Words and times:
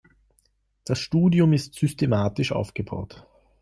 Das 0.83 0.97
Studium 0.97 1.53
ist 1.53 1.75
systematisch 1.75 2.53
aufgebaut. 2.53 3.27